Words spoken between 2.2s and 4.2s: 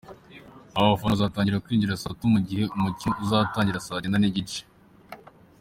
mu gihe umukino uzatangira saa cyenda